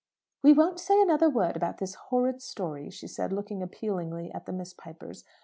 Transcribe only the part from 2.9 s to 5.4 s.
said, looking appealingly at the Miss Pipers.